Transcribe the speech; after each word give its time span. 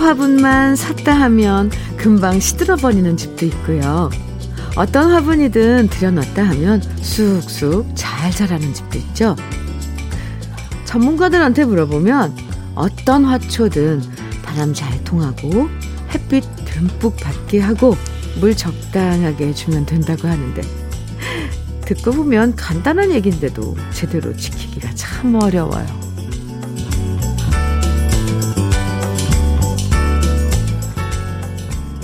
꽃 0.00 0.06
화분만 0.06 0.76
샀다 0.76 1.12
하면 1.12 1.70
금방 1.98 2.40
시들어버리는 2.40 3.18
집도 3.18 3.44
있고요. 3.44 4.08
어떤 4.74 5.12
화분이든 5.12 5.88
들여놨다 5.88 6.42
하면 6.42 6.80
쑥쑥 7.02 7.86
잘 7.94 8.30
자라는 8.30 8.72
집도 8.72 8.98
있죠. 8.98 9.36
전문가들한테 10.86 11.66
물어보면 11.66 12.34
어떤 12.74 13.26
화초든 13.26 14.00
바람 14.42 14.72
잘 14.72 15.04
통하고 15.04 15.68
햇빛 16.14 16.44
듬뿍 16.64 17.16
받게 17.18 17.60
하고 17.60 17.94
물 18.40 18.56
적당하게 18.56 19.52
주면 19.52 19.84
된다고 19.84 20.28
하는데 20.28 20.62
듣고 21.84 22.12
보면 22.12 22.56
간단한 22.56 23.12
얘기인데도 23.12 23.76
제대로 23.92 24.34
지키기가 24.34 24.94
참 24.94 25.34
어려워요. 25.34 26.09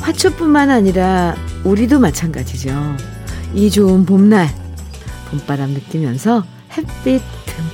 화초뿐만 0.06 0.70
아니라 0.70 1.34
우리도 1.64 1.98
마찬가지죠. 1.98 2.70
이 3.54 3.72
좋은 3.72 4.06
봄날 4.06 4.48
봄바람 5.30 5.70
느끼면서 5.70 6.44
햇빛 6.70 7.20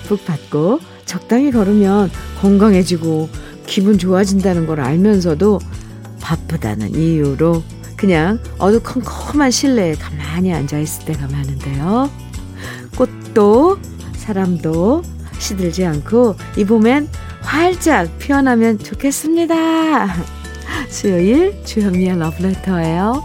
듬뿍 0.07 0.25
받고 0.25 0.81
적당히 1.05 1.51
걸으면 1.51 2.11
건강해지고 2.41 3.29
기분 3.67 3.99
좋아진다는 3.99 4.67
걸 4.67 4.81
알면서도 4.81 5.61
바쁘다는 6.23 6.95
이유로 6.95 7.63
그냥 7.97 8.39
어두컴컴한 8.57 9.51
실내에 9.51 9.95
가만히 9.95 10.55
앉아있을 10.55 11.05
때가 11.05 11.29
많은데요. 11.29 12.11
꽃도 12.97 13.79
사람도 14.17 15.03
시들지 15.39 15.85
않고 15.85 16.37
이 16.57 16.65
봄엔 16.65 17.11
활짝 17.43 18.17
피어나면 18.19 18.79
좋겠습니다. 18.79 20.42
수요일 20.93 21.65
주현미의 21.65 22.19
러브레터예요. 22.19 23.23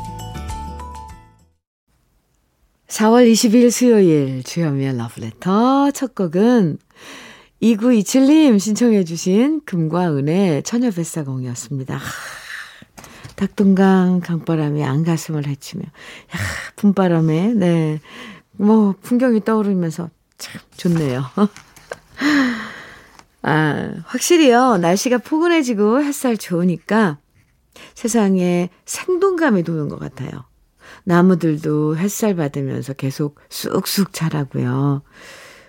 4월 2.87 3.31
20일 3.31 3.69
수요일 3.69 4.41
주현미의 4.43 4.97
러브레터 4.97 5.91
첫 5.91 6.15
곡은 6.15 6.79
2927님 7.61 8.57
신청해 8.57 9.03
주신 9.03 9.61
금과 9.65 10.15
은의 10.15 10.63
처녀뱃사공이었습니다. 10.63 11.99
닭동강 13.35 14.21
강바람이 14.21 14.83
안가슴을 14.83 15.45
헤치며 15.45 15.83
야 15.83 15.91
봄바람에 16.77 17.53
네 17.53 17.99
뭐 18.57 18.95
풍경이 19.01 19.43
떠오르면서 19.43 20.09
참 20.37 20.61
좋네요. 20.75 21.23
아 23.43 23.93
확실히요 24.05 24.77
날씨가 24.77 25.19
포근해지고 25.19 26.03
햇살 26.03 26.37
좋으니까 26.37 27.17
세상에 27.95 28.69
생동감이 28.85 29.63
도는 29.63 29.89
것 29.89 29.99
같아요. 29.99 30.45
나무들도 31.03 31.97
햇살 31.97 32.35
받으면서 32.35 32.93
계속 32.93 33.39
쑥쑥 33.49 34.13
자라고요. 34.13 35.01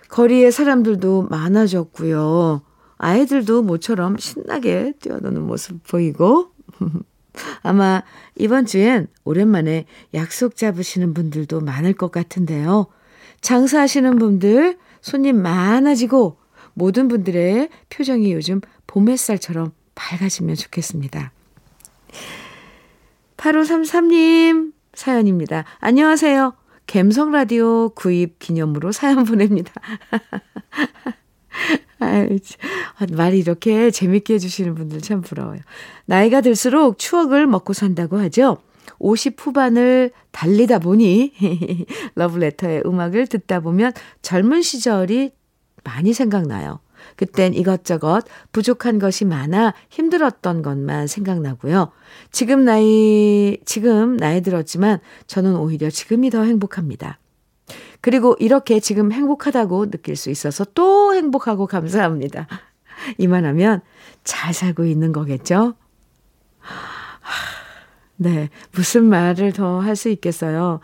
거리에 0.09 0.51
사람들도 0.51 1.29
많아졌고요. 1.31 2.63
아이들도 2.97 3.63
모처럼 3.63 4.17
신나게 4.19 4.95
뛰어노는 5.01 5.43
모습 5.43 5.83
보이고 5.87 6.51
아마 7.63 8.03
이번 8.37 8.67
주엔 8.67 9.07
오랜만에 9.25 9.87
약속 10.15 10.57
잡으시는 10.57 11.15
분들도 11.15 11.61
많을 11.61 11.93
것 11.93 12.11
같은데요. 12.11 12.87
장사하시는 13.41 14.19
분들 14.19 14.79
손님 15.01 15.41
많아지고 15.41 16.39
모든 16.75 17.09
분들의 17.09 17.69
표정이 17.91 18.33
요즘 18.33 18.61
봄 18.87 19.09
햇살처럼 19.09 19.73
밝아지면 19.95 20.57
좋겠습니다. 20.57 21.33
8533님 23.37 24.73
사연입니다. 24.95 25.65
안녕하세요. 25.79 26.55
갬성 26.87 27.33
라디오 27.33 27.91
구입 27.91 28.39
기념으로 28.39 28.93
사연 28.93 29.25
보냅니다. 29.25 29.73
아유, 32.01 32.39
말이 33.13 33.39
이렇게 33.39 33.91
재밌게 33.91 34.35
해주시는 34.35 34.75
분들 34.75 35.01
참 35.01 35.21
부러워요. 35.21 35.61
나이가 36.07 36.41
들수록 36.41 36.99
추억을 36.99 37.47
먹고 37.47 37.73
산다고 37.73 38.19
하죠. 38.19 38.59
50 38.99 39.37
후반을 39.39 40.11
달리다 40.33 40.79
보니 40.79 41.35
러브레터의 42.15 42.83
음악을 42.87 43.27
듣다 43.27 43.61
보면 43.61 43.93
젊은 44.23 44.63
시절이 44.63 45.33
많이 45.85 46.13
생각나요. 46.13 46.81
그땐 47.19 47.53
이것저것 47.53 48.23
부족한 48.53 49.01
것이 49.01 49.25
많아 49.25 49.75
힘들었던 49.91 50.63
것만 50.63 51.09
생각나고요. 51.09 51.91
지금 52.31 52.65
나이, 52.65 53.59
지금 53.65 54.17
나이 54.17 54.41
들었지만 54.41 55.01
저는 55.27 55.57
오히려 55.57 55.91
지금이 55.91 56.31
더 56.31 56.45
행복합니다. 56.45 57.19
그리고 58.01 58.37
이렇게 58.39 58.79
지금 58.79 59.11
행복하다고 59.11 59.91
느낄 59.91 60.15
수 60.15 60.31
있어서 60.31 60.65
또 60.75 61.13
행복하고 61.13 61.67
감사합니다. 61.67 62.47
이만하면 63.19 63.81
잘 64.23 64.55
살고 64.55 64.85
있는 64.85 65.13
거겠죠? 65.13 65.75
네. 68.17 68.49
무슨 68.73 69.05
말을 69.05 69.53
더 69.53 69.81
할 69.81 69.97
수 69.97 70.09
있겠어요? 70.09 70.79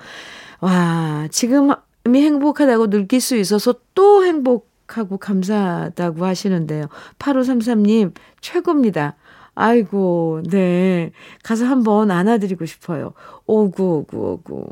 와, 0.60 1.28
지금이 1.30 1.76
행복하다고 2.06 2.90
느낄 2.90 3.20
수 3.20 3.36
있어서 3.36 3.74
또 3.94 4.24
행복 4.24 4.73
하고 4.86 5.18
감사하다고 5.18 6.24
하시는데요. 6.24 6.86
8533님, 7.18 8.12
최고입니다. 8.40 9.16
아이고, 9.54 10.42
네. 10.50 11.12
가서 11.42 11.64
한번 11.64 12.10
안아드리고 12.10 12.66
싶어요. 12.66 13.12
오구, 13.46 14.06
오구, 14.08 14.18
오구. 14.18 14.66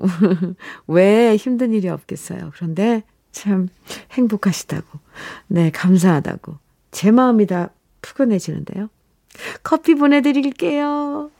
왜 0.89 1.37
힘든 1.37 1.73
일이 1.73 1.89
없겠어요. 1.89 2.50
그런데 2.55 3.05
참 3.31 3.69
행복하시다고. 4.12 4.99
네, 5.49 5.71
감사하다고. 5.71 6.56
제 6.91 7.11
마음이 7.11 7.47
다 7.47 7.71
푸근해지는데요. 8.03 8.89
커피 9.62 9.94
보내드릴게요. 9.94 11.31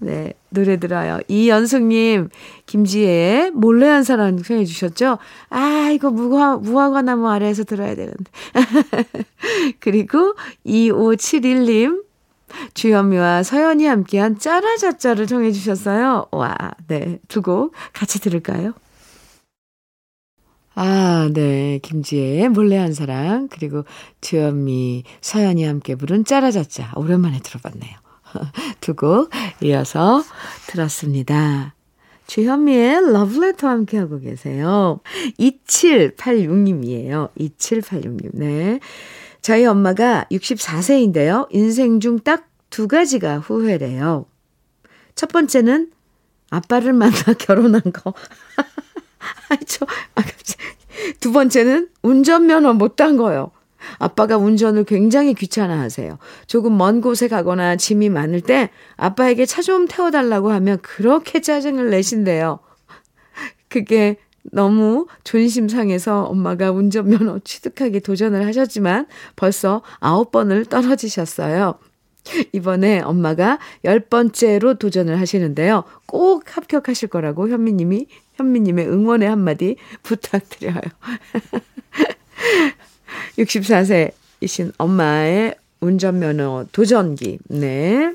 네, 0.00 0.32
노래 0.50 0.78
들어요. 0.78 1.20
이연숙님, 1.28 2.28
김지혜의 2.66 3.50
몰래 3.52 3.86
한 3.88 4.02
사람 4.04 4.42
청해 4.42 4.64
주셨죠? 4.64 5.18
아, 5.50 5.90
이거 5.92 6.10
무화, 6.10 6.56
무화과 6.56 7.02
나무 7.02 7.28
아래에서 7.28 7.64
들어야 7.64 7.94
되는데. 7.94 8.24
그리고 9.80 10.34
2571님, 10.66 12.04
주현미와 12.74 13.42
서연이 13.42 13.86
함께한 13.86 14.38
짜라자짜를 14.38 15.26
청해 15.26 15.52
주셨어요. 15.52 16.26
와, 16.30 16.54
네. 16.88 17.18
두 17.28 17.42
곡 17.42 17.72
같이 17.92 18.20
들을까요? 18.20 18.74
아, 20.76 21.30
네. 21.32 21.78
김지혜의 21.82 22.48
몰래 22.48 22.76
한 22.76 22.92
사랑, 22.94 23.48
그리고 23.48 23.84
주현미, 24.20 25.04
서연이 25.20 25.64
함께 25.64 25.94
부른 25.94 26.24
짜라자짜. 26.24 26.92
오랜만에 26.96 27.38
들어봤네요. 27.40 28.03
두 28.80 28.94
곡 28.94 29.30
이어서 29.62 30.22
들었습니다. 30.68 31.74
주현미의 32.26 33.12
러브레터 33.12 33.68
함께하고 33.68 34.20
계세요. 34.20 35.00
2786님이에요. 35.38 37.30
2786님. 37.38 38.30
네. 38.32 38.80
저희 39.42 39.66
엄마가 39.66 40.24
64세인데요. 40.30 41.46
인생 41.50 42.00
중 42.00 42.18
딱 42.18 42.54
두 42.74 42.88
가지가 42.88 43.38
후회래요. 43.38 44.26
첫 45.14 45.28
번째는 45.28 45.92
아빠를 46.50 46.92
만나 46.92 47.14
결혼한 47.38 47.82
거. 47.92 48.12
아, 49.48 49.56
저, 49.64 49.86
아, 50.16 50.22
두 51.20 51.30
번째는 51.30 51.88
운전면허 52.02 52.72
못 52.72 52.96
딴 52.96 53.16
거요. 53.16 53.52
아빠가 53.98 54.36
운전을 54.36 54.84
굉장히 54.84 55.34
귀찮아 55.34 55.80
하세요. 55.80 56.18
조금 56.46 56.76
먼 56.76 57.00
곳에 57.00 57.26
가거나 57.26 57.76
짐이 57.76 58.08
많을 58.08 58.40
때 58.40 58.70
아빠에게 58.96 59.46
차 59.46 59.64
좀 59.64 59.88
태워달라고 59.88 60.50
하면 60.52 60.78
그렇게 60.82 61.40
짜증을 61.40 61.88
내신대요. 61.88 62.58
그게 63.68 64.16
너무 64.52 65.06
존심 65.24 65.70
상해서 65.70 66.24
엄마가 66.24 66.70
운전면허 66.70 67.40
취득하기 67.44 68.00
도전을 68.00 68.46
하셨지만 68.46 69.06
벌써 69.36 69.80
아홉 70.00 70.32
번을 70.32 70.66
떨어지셨어요. 70.66 71.78
이번에 72.52 73.00
엄마가 73.00 73.58
열 73.84 74.00
번째로 74.00 74.74
도전을 74.74 75.18
하시는데요. 75.18 75.84
꼭 76.06 76.56
합격하실 76.56 77.08
거라고 77.08 77.48
현미님이, 77.48 78.06
현미님의 78.34 78.88
응원의 78.88 79.28
한마디 79.28 79.76
부탁드려요. 80.02 80.80
64세이신 83.38 84.72
엄마의 84.78 85.56
운전면허 85.80 86.66
도전기. 86.72 87.38
네. 87.48 88.14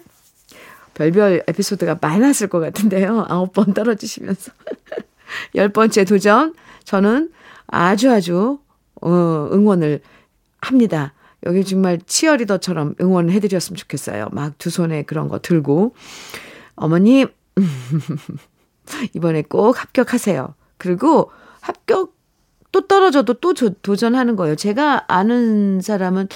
별별 0.94 1.44
에피소드가 1.48 2.00
많았을 2.02 2.48
것 2.48 2.60
같은데요. 2.60 3.26
아홉 3.30 3.54
번 3.54 3.74
떨어지시면서. 3.74 4.52
열 5.56 5.70
번째 5.70 6.04
도전, 6.06 6.54
저는 6.84 7.32
아주 7.68 8.12
아주, 8.12 8.60
어, 9.02 9.50
응원을 9.52 10.02
합니다. 10.60 11.14
여기 11.46 11.64
정말 11.64 12.00
치어리더처럼 12.06 12.96
응원해드렸으면 13.00 13.78
좋겠어요. 13.78 14.28
막 14.32 14.58
두 14.58 14.70
손에 14.70 15.04
그런 15.04 15.30
거 15.30 15.40
들고. 15.40 15.96
어머님, 16.76 17.28
이번에 19.14 19.44
꼭 19.44 19.82
합격하세요. 19.82 20.54
그리고 20.78 21.32
합격 21.62 22.14
또 22.72 22.88
떨어져도 22.88 23.36
또 23.36 23.54
조, 23.54 23.70
도전하는 23.70 24.36
거예요. 24.36 24.56
제가 24.56 25.06
아는 25.08 25.82
사람은 25.82 26.28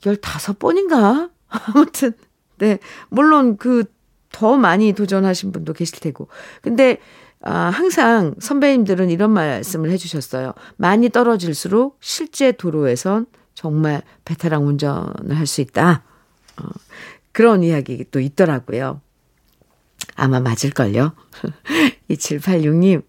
15번인가? 0.00 1.30
아무튼, 1.48 2.12
네. 2.58 2.78
물론 3.08 3.56
그 3.56 3.84
더 4.32 4.56
많이 4.56 4.92
도전하신 4.92 5.52
분도 5.52 5.72
계실 5.72 6.00
테고. 6.00 6.28
근데, 6.62 6.98
아, 7.42 7.52
항상 7.70 8.34
선배님들은 8.38 9.10
이런 9.10 9.30
말씀을 9.32 9.90
해주셨어요. 9.90 10.54
많이 10.76 11.08
떨어질수록 11.08 11.98
실제 12.00 12.52
도로에선 12.52 13.26
정말 13.54 14.02
베테랑 14.24 14.66
운전을 14.66 15.36
할 15.36 15.46
수 15.46 15.60
있다. 15.60 16.04
어, 16.60 16.68
그런 17.32 17.62
이야기 17.62 18.04
또 18.10 18.20
있더라고요. 18.20 19.00
아마 20.16 20.40
맞을걸요. 20.40 21.12
2786님, 22.10 23.02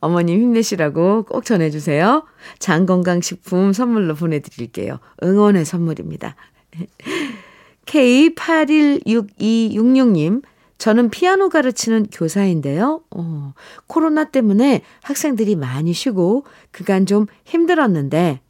어머님 0.00 0.40
힘내시라고 0.40 1.24
꼭 1.24 1.44
전해주세요. 1.44 2.24
장건강식품 2.58 3.72
선물로 3.72 4.14
보내드릴게요. 4.14 4.98
응원의 5.22 5.64
선물입니다. 5.64 6.36
K816266님, 7.86 10.42
저는 10.78 11.10
피아노 11.10 11.48
가르치는 11.48 12.06
교사인데요. 12.12 13.02
어, 13.10 13.54
코로나 13.86 14.24
때문에 14.24 14.82
학생들이 15.02 15.56
많이 15.56 15.92
쉬고 15.92 16.44
그간 16.70 17.06
좀 17.06 17.26
힘들었는데, 17.44 18.40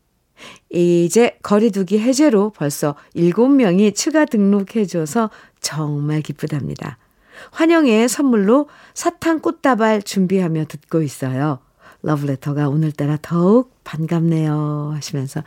이제 0.70 1.38
거리두기 1.42 1.98
해제로 1.98 2.50
벌써 2.50 2.94
7명이 3.14 3.94
추가 3.94 4.26
등록해줘서 4.26 5.30
정말 5.60 6.20
기쁘답니다. 6.20 6.98
환영의 7.52 8.08
선물로 8.08 8.68
사탕 8.94 9.40
꽃다발 9.40 10.02
준비하며 10.02 10.66
듣고 10.66 11.02
있어요. 11.02 11.60
러브레터가 12.02 12.68
오늘따라 12.68 13.18
더욱 13.20 13.74
반갑네요. 13.84 14.92
하시면서 14.94 15.42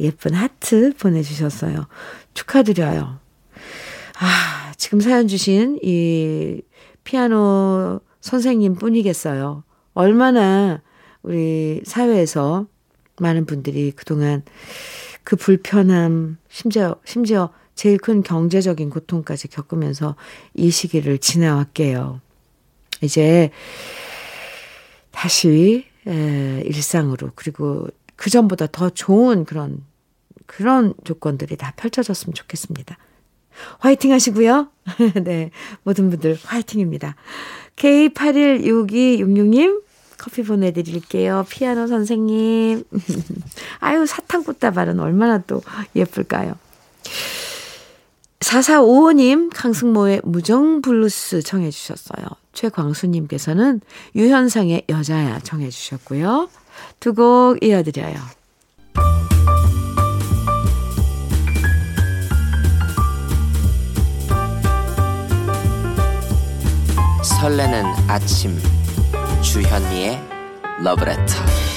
예쁜 0.00 0.34
하트 0.34 0.92
보내주셨어요. 0.98 1.86
축하드려요. 2.34 3.18
아, 4.18 4.72
지금 4.76 5.00
사연 5.00 5.28
주신 5.28 5.78
이 5.82 6.62
피아노 7.04 8.00
선생님 8.20 8.74
뿐이겠어요. 8.74 9.64
얼마나 9.94 10.82
우리 11.22 11.80
사회에서 11.84 12.66
많은 13.18 13.46
분들이 13.46 13.92
그동안 13.92 14.42
그 15.22 15.36
불편함, 15.36 16.38
심지어, 16.48 16.96
심지어 17.04 17.50
제일 17.80 17.96
큰 17.96 18.22
경제적인 18.22 18.90
고통까지 18.90 19.48
겪으면서 19.48 20.14
이 20.52 20.70
시기를 20.70 21.16
지나왔게요. 21.16 22.20
이제 23.00 23.48
다시 25.10 25.86
에, 26.06 26.62
일상으로 26.66 27.30
그리고 27.34 27.88
그 28.16 28.28
전보다 28.28 28.66
더 28.66 28.90
좋은 28.90 29.46
그런 29.46 29.82
그런 30.44 30.92
조건들이 31.04 31.56
다 31.56 31.72
펼쳐졌으면 31.74 32.34
좋겠습니다. 32.34 32.98
화이팅 33.78 34.12
하시고요. 34.12 34.68
네. 35.24 35.50
모든 35.82 36.10
분들 36.10 36.38
화이팅입니다. 36.44 37.16
K816266님 37.76 39.84
커피 40.18 40.42
보내드릴게요. 40.42 41.46
피아노 41.48 41.86
선생님. 41.86 42.84
아유, 43.80 44.04
사탕 44.04 44.44
꽃다발은 44.44 45.00
얼마나 45.00 45.38
또 45.38 45.62
예쁠까요? 45.96 46.58
4455님, 48.40 49.50
강승모의 49.54 50.22
무정블루스 50.24 51.42
청해 51.42 51.70
주셨어요. 51.70 52.26
최광수님께서는 52.52 53.80
유현상의 54.14 54.84
여자야 54.88 55.40
청해 55.40 55.68
주셨고요. 55.70 56.48
두 57.00 57.12
곡 57.14 57.62
이어드려요. 57.62 58.16
설레는 67.22 67.84
아침 68.08 68.58
주현미의 69.42 70.20
러브레터 70.82 71.69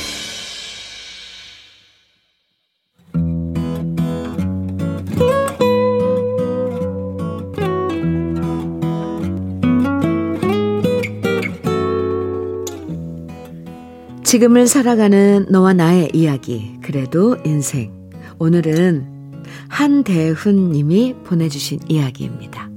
지금을 14.34 14.66
살아가는 14.66 15.46
너와 15.50 15.74
나의 15.74 16.10
이야기, 16.12 16.80
그래도 16.82 17.38
인생. 17.46 17.94
오늘은 18.40 19.44
한대훈 19.68 20.72
님이 20.72 21.14
보내주신 21.24 21.82
이야기입니다. 21.88 22.68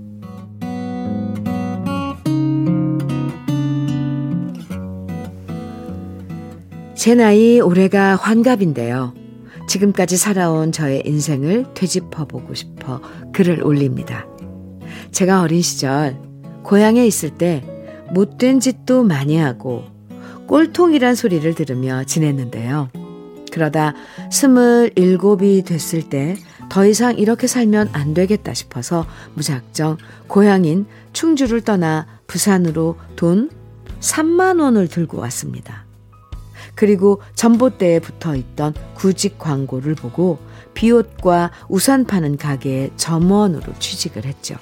제 6.94 7.14
나이 7.14 7.58
올해가 7.62 8.17
환갑인데요. 8.17 9.14
지금까지 9.67 10.19
살아온 10.19 10.73
저의 10.73 11.05
인생을 11.06 11.73
되짚어보고 11.73 12.53
싶어 12.53 13.00
글을 13.32 13.64
올립니다. 13.64 14.26
제가 15.11 15.41
어린 15.41 15.62
시절 15.62 16.19
고향에 16.64 17.06
있을 17.06 17.31
때 17.31 17.64
못된 18.12 18.61
짓도 18.61 19.05
많이 19.05 19.38
하고 19.38 19.95
꼴통이란 20.46 21.14
소리를 21.14 21.54
들으며 21.54 22.04
지냈는데요. 22.04 22.90
그러다 23.52 23.94
스물일곱이 24.31 25.62
됐을 25.62 26.08
때 26.08 26.37
더 26.69 26.86
이상 26.86 27.17
이렇게 27.17 27.46
살면 27.46 27.91
안 27.93 28.15
되겠다 28.15 28.55
싶어서 28.55 29.06
무작정 29.34 29.98
고향인 30.26 30.86
충주를 31.12 31.62
떠나 31.62 32.06
부산으로 32.26 32.96
돈 33.15 33.50
3만 34.00 34.60
원을 34.60 34.88
들고 34.88 35.19
왔습니다. 35.19 35.84
그리고 36.74 37.22
전봇대에 37.34 38.00
붙어 38.00 38.36
있던 38.36 38.74
구직 38.94 39.38
광고를 39.38 39.94
보고 39.94 40.38
비옷과 40.74 41.53
우산 41.69 42.05
파는 42.05 42.36
가게에 42.36 42.91
점원으로 42.96 43.72
취직을 43.79 44.26
했죠. 44.26 44.56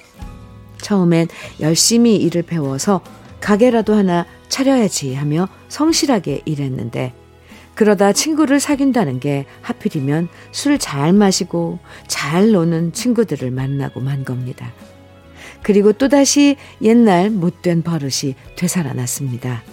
처음엔 0.80 1.28
열심히 1.60 2.16
일을 2.16 2.42
배워서 2.42 3.00
가게라도 3.40 3.94
하나 3.94 4.26
차려야지 4.54 5.14
하며 5.14 5.48
성실하게 5.66 6.42
일했는데 6.44 7.12
그러다 7.74 8.12
친구를 8.12 8.60
사귄다는 8.60 9.18
게 9.18 9.46
하필이면 9.62 10.28
술 10.52 10.78
잘 10.78 11.12
마시고 11.12 11.80
잘 12.06 12.52
노는 12.52 12.92
친구들을 12.92 13.50
만나고 13.50 13.98
만 13.98 14.24
겁니다. 14.24 14.72
그리고 15.64 15.92
또다시 15.92 16.54
옛날 16.82 17.30
못된 17.30 17.82
버릇이 17.82 18.36
되살아났습니다. 18.54 19.64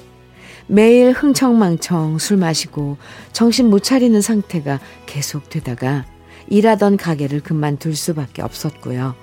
매일 0.65 1.11
흥청망청 1.11 2.17
술 2.17 2.37
마시고 2.37 2.97
정신 3.33 3.69
못 3.69 3.83
차리는 3.83 4.19
상태가 4.19 4.79
계속되다가 5.05 6.05
일하던 6.47 6.97
가게를 6.97 7.41
그만둘 7.41 7.95
수밖에 7.95 8.41
없었고요. 8.41 9.13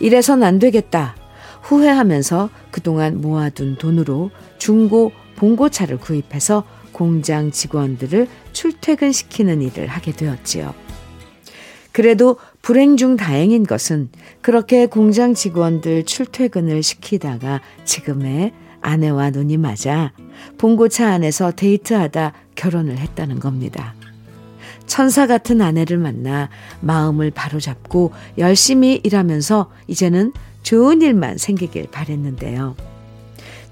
이래선 0.00 0.42
안 0.42 0.58
되겠다. 0.58 1.16
후회하면서 1.62 2.50
그동안 2.70 3.20
모아둔 3.20 3.76
돈으로 3.76 4.30
중고 4.58 5.12
봉고차를 5.36 5.98
구입해서 5.98 6.64
공장 6.92 7.50
직원들을 7.50 8.28
출퇴근시키는 8.52 9.62
일을 9.62 9.86
하게 9.86 10.12
되었지요. 10.12 10.74
그래도 11.92 12.36
불행 12.62 12.96
중 12.96 13.16
다행인 13.16 13.64
것은 13.64 14.10
그렇게 14.40 14.86
공장 14.86 15.34
직원들 15.34 16.04
출퇴근을 16.04 16.82
시키다가 16.82 17.60
지금의 17.84 18.52
아내와 18.80 19.30
눈이 19.30 19.56
맞아 19.56 20.12
봉고차 20.58 21.08
안에서 21.08 21.52
데이트하다 21.52 22.32
결혼을 22.54 22.98
했다는 22.98 23.40
겁니다. 23.40 23.94
천사 24.86 25.26
같은 25.26 25.60
아내를 25.60 25.98
만나 25.98 26.48
마음을 26.80 27.30
바로잡고 27.30 28.12
열심히 28.38 29.00
일하면서 29.02 29.70
이제는 29.86 30.32
좋은 30.62 31.02
일만 31.02 31.38
생기길 31.38 31.88
바랬는데요. 31.90 32.76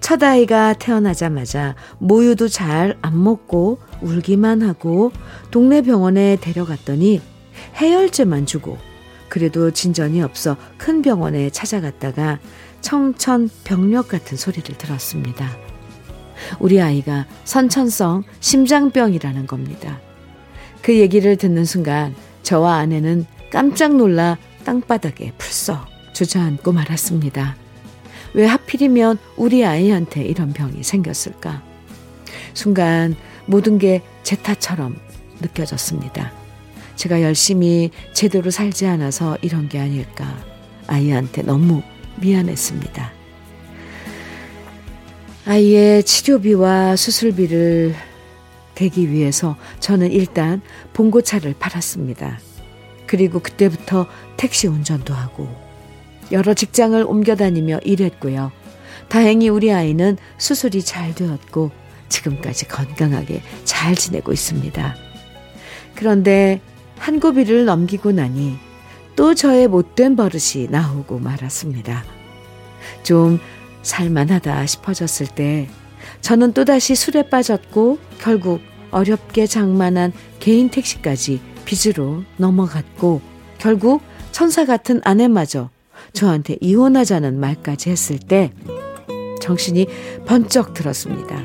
첫 0.00 0.22
아이가 0.22 0.72
태어나자마자 0.74 1.74
모유도 1.98 2.48
잘 2.48 2.96
안 3.02 3.22
먹고 3.22 3.78
울기만 4.02 4.62
하고 4.62 5.10
동네 5.50 5.82
병원에 5.82 6.36
데려갔더니 6.40 7.20
해열제만 7.76 8.46
주고 8.46 8.78
그래도 9.28 9.70
진전이 9.70 10.22
없어 10.22 10.56
큰 10.78 11.02
병원에 11.02 11.50
찾아갔다가 11.50 12.38
청천벽력 12.82 14.08
같은 14.08 14.36
소리를 14.36 14.76
들었습니다. 14.78 15.50
우리 16.60 16.80
아이가 16.80 17.26
선천성 17.44 18.22
심장병이라는 18.40 19.46
겁니다. 19.46 19.98
그 20.82 20.96
얘기를 20.96 21.36
듣는 21.36 21.64
순간 21.64 22.14
저와 22.42 22.76
아내는 22.76 23.26
깜짝 23.50 23.96
놀라 23.96 24.38
땅바닥에 24.64 25.32
풀썩 25.38 25.95
주저앉고 26.16 26.72
말았습니다. 26.72 27.56
왜 28.32 28.46
하필이면 28.46 29.18
우리 29.36 29.64
아이한테 29.64 30.22
이런 30.24 30.52
병이 30.52 30.82
생겼을까? 30.82 31.62
순간 32.54 33.14
모든 33.46 33.78
게 33.78 34.02
제 34.26 34.34
탓처럼 34.34 34.96
느껴졌습니다. 35.40 36.32
제가 36.96 37.22
열심히 37.22 37.92
제대로 38.12 38.50
살지 38.50 38.84
않아서 38.86 39.38
이런 39.40 39.68
게 39.68 39.78
아닐까. 39.78 40.36
아이한테 40.88 41.42
너무 41.42 41.82
미안했습니다. 42.16 43.12
아이의 45.46 46.02
치료비와 46.02 46.96
수술비를 46.96 47.94
대기 48.74 49.12
위해서 49.12 49.56
저는 49.78 50.10
일단 50.10 50.60
봉고차를 50.92 51.54
팔았습니다. 51.56 52.40
그리고 53.06 53.38
그때부터 53.38 54.08
택시 54.36 54.66
운전도 54.66 55.14
하고 55.14 55.65
여러 56.32 56.54
직장을 56.54 57.02
옮겨 57.06 57.36
다니며 57.36 57.78
일했고요. 57.84 58.52
다행히 59.08 59.48
우리 59.48 59.72
아이는 59.72 60.16
수술이 60.38 60.82
잘 60.82 61.14
되었고 61.14 61.70
지금까지 62.08 62.68
건강하게 62.68 63.42
잘 63.64 63.94
지내고 63.94 64.32
있습니다. 64.32 64.96
그런데 65.94 66.60
한 66.98 67.20
고비를 67.20 67.64
넘기고 67.64 68.12
나니 68.12 68.56
또 69.14 69.34
저의 69.34 69.68
못된 69.68 70.16
버릇이 70.16 70.68
나오고 70.70 71.18
말았습니다. 71.18 72.04
좀 73.02 73.38
살만하다 73.82 74.66
싶어졌을 74.66 75.26
때 75.26 75.68
저는 76.20 76.52
또다시 76.52 76.94
술에 76.94 77.28
빠졌고 77.28 77.98
결국 78.18 78.60
어렵게 78.90 79.46
장만한 79.46 80.12
개인 80.38 80.68
택시까지 80.68 81.40
빚으로 81.64 82.24
넘어갔고 82.36 83.20
결국 83.58 84.02
천사 84.32 84.64
같은 84.64 85.00
아내마저 85.04 85.70
저한테 86.16 86.56
이혼하자는 86.60 87.38
말까지 87.38 87.90
했을 87.90 88.18
때 88.18 88.50
정신이 89.40 89.86
번쩍 90.24 90.74
들었습니다. 90.74 91.36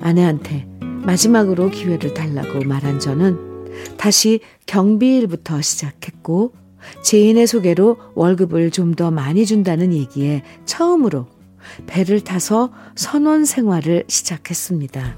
아내한테 0.00 0.68
마지막으로 1.04 1.70
기회를 1.70 2.12
달라고 2.12 2.64
말한 2.64 3.00
저는 3.00 3.66
다시 3.96 4.40
경비일부터 4.66 5.62
시작했고 5.62 6.52
지인의 7.02 7.46
소개로 7.46 7.96
월급을 8.14 8.70
좀 8.70 8.94
더 8.94 9.10
많이 9.10 9.46
준다는 9.46 9.92
얘기에 9.92 10.42
처음으로 10.64 11.26
배를 11.86 12.20
타서 12.20 12.72
선원 12.94 13.44
생활을 13.44 14.04
시작했습니다. 14.08 15.16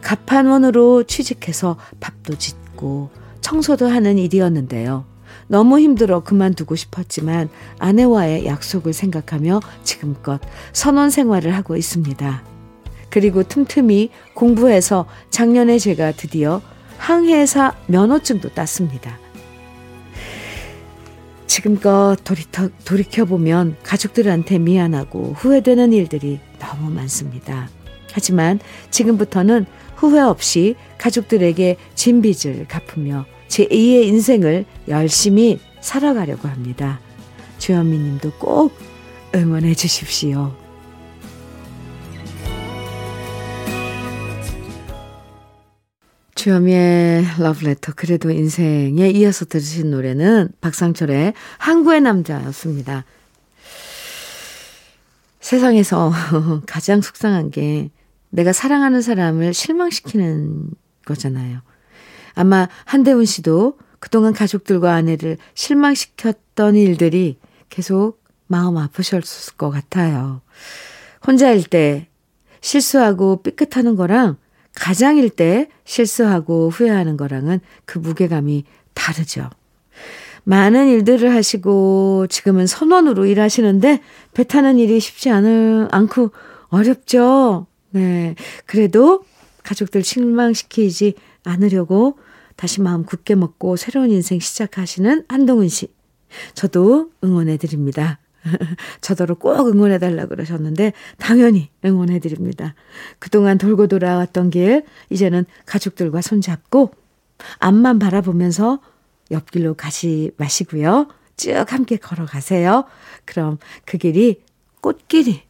갑판원으로 0.00 1.04
취직해서 1.04 1.76
밥도 2.00 2.36
짓고 2.36 3.10
청소도 3.40 3.86
하는 3.88 4.18
일이었는데요. 4.18 5.04
너무 5.46 5.78
힘들어 5.80 6.20
그만두고 6.20 6.76
싶었지만 6.76 7.48
아내와의 7.78 8.46
약속을 8.46 8.92
생각하며 8.92 9.60
지금껏 9.82 10.40
선원 10.72 11.10
생활을 11.10 11.54
하고 11.54 11.76
있습니다. 11.76 12.44
그리고 13.10 13.42
틈틈이 13.42 14.10
공부해서 14.34 15.06
작년에 15.30 15.78
제가 15.78 16.12
드디어 16.12 16.60
항해사 16.98 17.74
면허증도 17.86 18.50
땄습니다. 18.50 19.18
지금껏 21.46 22.16
돌이켜, 22.22 22.68
돌이켜보면 22.84 23.76
가족들한테 23.82 24.58
미안하고 24.58 25.32
후회되는 25.36 25.92
일들이 25.92 26.38
너무 26.58 26.90
많습니다. 26.90 27.68
하지만 28.12 28.60
지금부터는 28.90 29.66
후회 29.96 30.20
없이 30.20 30.76
가족들에게 30.98 31.76
진 31.94 32.22
빚을 32.22 32.66
갚으며 32.68 33.24
제2의 33.48 34.04
인생을 34.04 34.64
열심히 34.88 35.58
살아가려고 35.80 36.48
합니다. 36.48 37.00
주현미 37.58 37.98
님도 37.98 38.32
꼭 38.38 38.72
응원해 39.34 39.74
주십시오. 39.74 40.54
주현미의 46.34 47.24
러브레터 47.40 47.94
그래도 47.96 48.30
인생에 48.30 49.10
이어서 49.10 49.44
들으신 49.44 49.90
노래는 49.90 50.50
박상철의 50.60 51.34
항구의 51.58 52.00
남자였습니다. 52.00 53.04
세상에서 55.40 56.12
가장 56.66 57.00
속상한 57.00 57.50
게 57.50 57.90
내가 58.30 58.52
사랑하는 58.52 59.02
사람을 59.02 59.52
실망시키는 59.52 60.70
거잖아요. 61.04 61.60
아마 62.38 62.68
한대훈 62.84 63.24
씨도 63.24 63.78
그동안 63.98 64.32
가족들과 64.32 64.94
아내를 64.94 65.38
실망시켰던 65.54 66.76
일들이 66.76 67.36
계속 67.68 68.22
마음 68.46 68.76
아프셨을 68.76 69.56
것 69.56 69.70
같아요. 69.70 70.40
혼자일 71.26 71.64
때 71.64 72.06
실수하고 72.60 73.42
삐끗하는 73.42 73.96
거랑 73.96 74.36
가장일 74.76 75.30
때 75.30 75.68
실수하고 75.84 76.70
후회하는 76.70 77.16
거랑은 77.16 77.58
그 77.84 77.98
무게감이 77.98 78.62
다르죠. 78.94 79.50
많은 80.44 80.86
일들을 80.86 81.34
하시고 81.34 82.28
지금은 82.28 82.68
선원으로 82.68 83.26
일하시는데 83.26 84.00
배 84.34 84.44
타는 84.44 84.78
일이 84.78 85.00
쉽지 85.00 85.30
않을, 85.30 85.88
않고 85.90 86.30
어렵죠. 86.68 87.66
네. 87.90 88.36
그래도 88.64 89.24
가족들 89.64 90.04
실망시키지 90.04 91.14
않으려고 91.42 92.16
다시 92.58 92.80
마음 92.80 93.04
굳게 93.04 93.36
먹고 93.36 93.76
새로운 93.76 94.10
인생 94.10 94.40
시작하시는 94.40 95.26
한동훈 95.28 95.68
씨. 95.68 95.94
저도 96.54 97.12
응원해 97.22 97.56
드립니다. 97.56 98.18
저더러 99.00 99.36
꼭 99.36 99.68
응원해 99.68 99.98
달라 99.98 100.26
그러셨는데 100.26 100.92
당연히 101.18 101.70
응원해 101.84 102.18
드립니다. 102.18 102.74
그동안 103.20 103.58
돌고 103.58 103.86
돌아왔던 103.86 104.50
길 104.50 104.84
이제는 105.08 105.46
가족들과 105.66 106.20
손잡고 106.20 106.90
앞만 107.60 108.00
바라보면서 108.00 108.80
옆길로 109.30 109.74
가시 109.74 110.32
마시고요. 110.36 111.06
쭉 111.36 111.64
함께 111.68 111.96
걸어가세요. 111.96 112.86
그럼 113.24 113.58
그 113.84 113.98
길이 113.98 114.42
꽃길이 114.80 115.42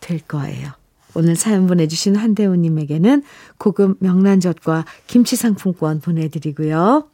될 0.00 0.18
거예요. 0.26 0.72
오늘 1.16 1.34
사연 1.34 1.66
보내주신 1.66 2.14
한대우님에게는 2.14 3.22
고급 3.56 3.96
명란젓과 4.00 4.84
김치 5.06 5.34
상품권 5.34 6.00
보내드리고요. 6.00 7.08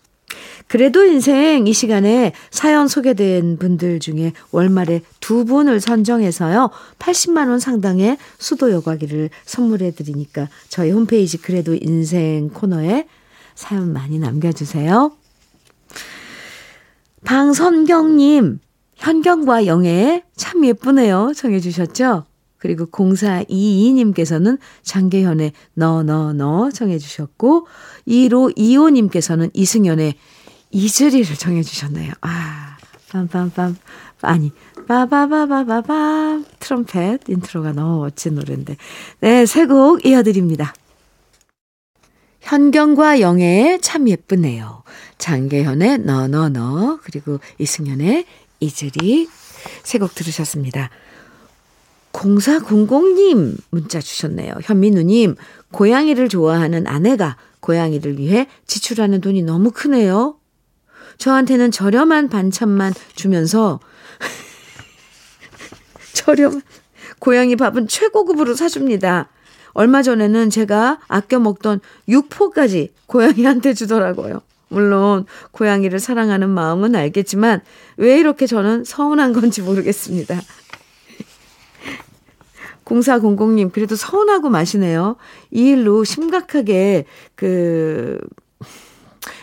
그래도 0.66 1.04
인생 1.04 1.68
이 1.68 1.72
시간에 1.72 2.32
사연 2.50 2.88
소개된 2.88 3.58
분들 3.58 4.00
중에 4.00 4.32
월말에 4.50 5.02
두 5.20 5.44
분을 5.44 5.78
선정해서요. 5.80 6.70
80만 6.98 7.48
원 7.48 7.60
상당의 7.60 8.18
수도 8.38 8.72
여과기를 8.72 9.30
선물해 9.44 9.92
드리니까 9.92 10.48
저희 10.68 10.90
홈페이지 10.90 11.38
그래도 11.38 11.74
인생 11.74 12.48
코너에 12.48 13.06
사연 13.54 13.92
많이 13.92 14.18
남겨 14.18 14.50
주세요. 14.50 15.12
방선경 17.24 18.16
님, 18.16 18.58
현경과 18.96 19.66
영애 19.66 20.24
참 20.34 20.64
예쁘네요. 20.64 21.32
정해 21.36 21.60
주셨죠? 21.60 22.24
그리고 22.62 22.86
0422님께서는 22.86 24.56
장계현의 24.82 25.52
너, 25.74 26.04
너, 26.04 26.32
너 26.32 26.70
정해주셨고, 26.70 27.66
1525님께서는 28.06 29.50
이승연의 29.52 30.14
이슬이를 30.70 31.34
정해 31.34 31.64
주셨네요. 31.64 32.12
아, 32.20 32.76
빰빰빰. 33.10 33.74
아니, 34.20 34.52
빠바바바바밤. 34.86 36.44
트럼펫 36.60 37.28
인트로가 37.28 37.72
너무 37.72 37.98
멋진 38.02 38.36
노래인데. 38.36 38.76
네, 39.18 39.44
새곡 39.44 40.06
이어드립니다. 40.06 40.72
현경과 42.42 43.18
영애의 43.18 43.80
참 43.80 44.08
예쁘네요. 44.08 44.84
장계현의 45.18 45.98
너너너 45.98 47.00
그리고 47.02 47.40
이승연의 47.58 48.24
이슬이 48.60 49.28
새곡 49.82 50.14
들으셨습니다. 50.14 50.90
0400님 52.12 53.56
문자 53.70 54.00
주셨네요. 54.00 54.54
현민우님, 54.62 55.36
고양이를 55.72 56.28
좋아하는 56.28 56.86
아내가 56.86 57.36
고양이를 57.60 58.18
위해 58.18 58.46
지출하는 58.66 59.20
돈이 59.20 59.42
너무 59.42 59.70
크네요. 59.70 60.36
저한테는 61.18 61.70
저렴한 61.70 62.28
반찬만 62.28 62.92
주면서 63.14 63.80
저렴한 66.14 66.62
고양이 67.18 67.56
밥은 67.56 67.88
최고급으로 67.88 68.54
사줍니다. 68.54 69.28
얼마 69.74 70.02
전에는 70.02 70.50
제가 70.50 71.00
아껴 71.08 71.38
먹던 71.38 71.80
육포까지 72.08 72.92
고양이한테 73.06 73.74
주더라고요. 73.74 74.42
물론 74.68 75.26
고양이를 75.52 76.00
사랑하는 76.00 76.48
마음은 76.48 76.94
알겠지만 76.96 77.60
왜 77.98 78.18
이렇게 78.18 78.46
저는 78.46 78.84
서운한 78.84 79.32
건지 79.32 79.62
모르겠습니다. 79.62 80.40
0400님, 83.00 83.72
그래도 83.72 83.96
서운하고 83.96 84.50
마시네요. 84.50 85.16
이 85.50 85.70
일로 85.70 86.04
심각하게 86.04 87.06
그, 87.34 88.18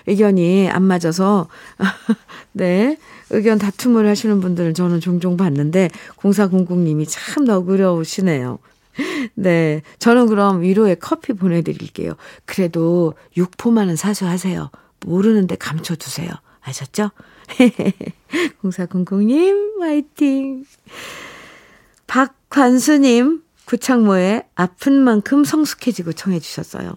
의견이 0.08 0.70
안 0.70 0.84
맞아서, 0.84 1.48
네, 2.54 2.98
의견 3.30 3.58
다툼을 3.58 4.08
하시는 4.08 4.40
분들을 4.42 4.74
저는 4.74 5.00
종종 5.00 5.38
봤는데, 5.38 5.90
0400님이 6.18 7.06
참 7.08 7.46
너그러우시네요. 7.46 8.60
네, 9.36 9.82
저는 10.00 10.28
그럼 10.28 10.62
위로의 10.62 10.98
커피 11.00 11.34
보내드릴게요. 11.34 12.14
그래도 12.46 13.14
육포만은 13.38 13.96
사수하세요. 13.96 14.72
모르는데 15.06 15.56
감춰두세요. 15.56 16.30
아셨죠? 16.62 17.12
0400님, 18.64 19.80
화이팅! 19.80 20.66
박관수님, 22.10 23.44
구창모의 23.66 24.46
아픈 24.56 25.00
만큼 25.04 25.44
성숙해지고 25.44 26.14
청해 26.14 26.40
주셨어요. 26.40 26.96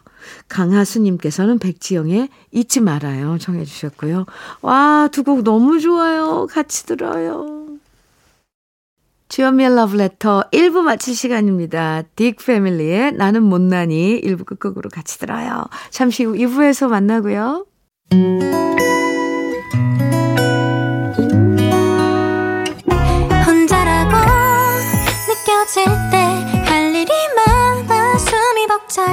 강하수님께서는 0.48 1.58
백지영의 1.58 2.30
잊지 2.50 2.80
말아요 2.80 3.36
청해 3.38 3.64
주셨고요. 3.64 4.24
와, 4.62 5.08
두 5.12 5.22
곡 5.22 5.44
너무 5.44 5.80
좋아요. 5.80 6.46
같이 6.50 6.86
들어요. 6.86 7.68
주연미의 9.28 9.74
러브레터 9.76 10.44
1부 10.50 10.80
마칠 10.80 11.14
시간입니다. 11.14 12.04
딕 12.16 12.44
패밀리의 12.44 13.12
나는 13.12 13.42
못나니 13.42 14.20
1부 14.22 14.46
끝곡으로 14.46 14.88
같이 14.90 15.18
들어요. 15.18 15.64
잠시 15.90 16.24
후 16.24 16.32
2부에서 16.32 16.88
만나고요. 16.88 17.66
쉬고 28.92 29.08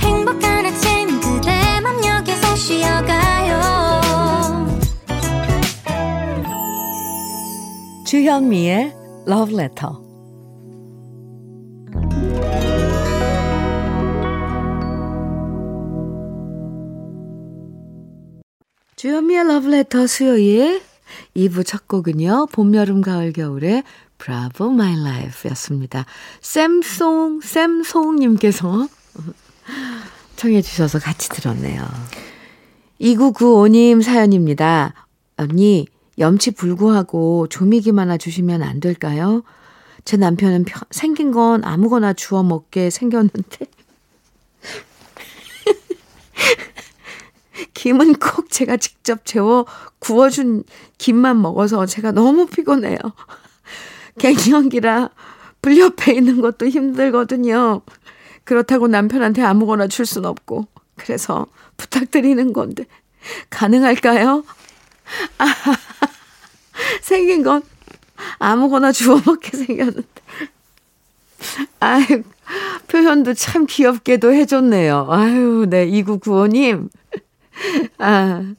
행복한 0.00 0.66
아침 0.66 1.20
그대 1.20 1.80
맘 1.80 2.04
여기서 2.04 2.56
쉬어가요. 2.56 3.60
주현미의 8.04 8.92
Love 9.26 9.54
Letter 9.54 10.07
주현미의 18.98 19.46
러브레터 19.46 20.08
수요일 20.08 20.82
2부 21.36 21.64
첫 21.64 21.86
곡은요. 21.86 22.48
봄, 22.50 22.74
여름, 22.74 23.00
가을, 23.00 23.32
겨울의 23.32 23.84
Bravo 24.18 24.72
My 24.72 25.00
Life 25.00 25.48
였습니다. 25.50 26.04
샘송, 26.40 27.40
샘송님께서 27.40 28.88
청해 30.34 30.62
주셔서 30.62 30.98
같이 30.98 31.28
들었네요. 31.28 31.86
2995님 33.00 34.02
사연입니다. 34.02 35.06
언니, 35.36 35.86
염치 36.18 36.50
불구하고 36.50 37.46
하나 38.00 38.16
주시면 38.16 38.64
안 38.64 38.80
될까요? 38.80 39.44
제 40.04 40.16
남편은 40.16 40.64
생긴 40.90 41.30
건 41.30 41.64
아무거나 41.64 42.14
주워 42.14 42.42
먹게 42.42 42.90
생겼는데 42.90 43.58
김은 47.74 48.14
꼭 48.14 48.50
제가 48.50 48.76
직접 48.76 49.24
재워 49.24 49.66
구워준 49.98 50.64
김만 50.98 51.40
먹어서 51.42 51.86
제가 51.86 52.12
너무 52.12 52.46
피곤해요. 52.46 52.98
갱년기라 54.18 55.10
불 55.62 55.78
옆에 55.78 56.14
있는 56.14 56.40
것도 56.40 56.68
힘들거든요. 56.68 57.82
그렇다고 58.44 58.88
남편한테 58.88 59.42
아무거나 59.42 59.86
줄 59.88 60.06
순 60.06 60.24
없고. 60.24 60.66
그래서 60.96 61.46
부탁드리는 61.76 62.52
건데, 62.52 62.86
가능할까요? 63.50 64.42
아, 65.38 65.46
생긴 67.02 67.42
건 67.42 67.62
아무거나 68.38 68.92
주워 68.92 69.20
먹게 69.24 69.56
생겼는데. 69.56 70.02
아유, 71.80 72.22
표현도 72.88 73.34
참 73.34 73.66
귀엽게도 73.68 74.32
해줬네요. 74.32 75.06
아유, 75.10 75.66
네, 75.68 75.86
2995님. 75.86 76.88
아, 77.98 78.54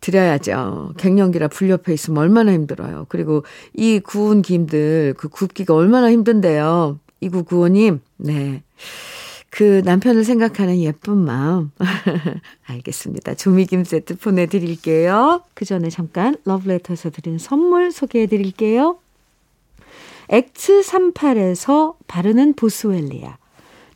드려야죠. 0.00 0.92
갱년기라 0.98 1.48
불 1.48 1.70
옆에 1.70 1.92
있으면 1.94 2.18
얼마나 2.18 2.52
힘들어요. 2.52 3.06
그리고 3.08 3.44
이 3.72 4.00
구운 4.00 4.42
김들, 4.42 5.14
그 5.16 5.28
굽기가 5.28 5.74
얼마나 5.74 6.10
힘든데요. 6.10 6.98
2995님, 7.22 8.00
네. 8.18 8.62
그 9.48 9.82
남편을 9.84 10.24
생각하는 10.24 10.78
예쁜 10.80 11.16
마음. 11.16 11.70
알겠습니다. 12.66 13.34
조미김 13.34 13.84
세트 13.84 14.16
보내드릴게요. 14.16 15.42
그 15.54 15.64
전에 15.64 15.90
잠깐 15.90 16.36
러브레터에서 16.44 17.10
드리는 17.10 17.38
선물 17.38 17.92
소개해 17.92 18.26
드릴게요. 18.26 18.98
X38에서 20.28 21.94
바르는 22.08 22.54
보스웰리아. 22.54 23.38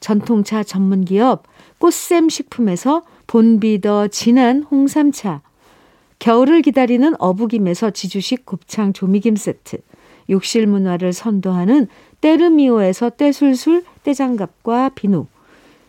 전통차 0.01 0.63
전문기업 0.63 1.43
꽃샘 1.79 2.29
식품에서 2.29 3.03
본비더 3.29 4.09
진한 4.09 4.63
홍삼차, 4.63 5.43
겨울을 6.19 6.63
기다리는 6.63 7.13
어부김에서 7.19 7.91
지주식 7.91 8.47
곱창 8.47 8.95
조미김 8.95 9.37
세트, 9.37 9.79
욕실 10.31 10.67
문화를 10.67 11.13
선도하는 11.13 11.89
때르미오에서 12.23 13.11
때술술 13.11 13.85
때장갑과 14.03 14.91
비누, 14.95 15.27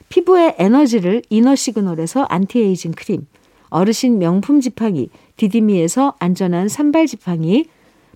피부의 0.10 0.56
에너지를 0.58 1.22
이너 1.30 1.56
시그널에서 1.56 2.24
안티에이징 2.24 2.92
크림, 2.92 3.26
어르신 3.70 4.20
명품 4.20 4.60
지팡이 4.60 5.10
디디미에서 5.38 6.16
안전한 6.20 6.68
산발 6.68 7.08
지팡이, 7.08 7.68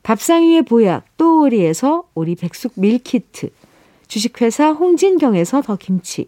밥상 0.04 0.44
위의 0.44 0.64
보약 0.64 1.06
또오리에서 1.16 2.04
오리 2.14 2.36
백숙 2.36 2.74
밀키트, 2.76 3.52
주식회사 4.10 4.72
홍진경에서 4.72 5.62
더 5.62 5.78
김치, 5.78 6.28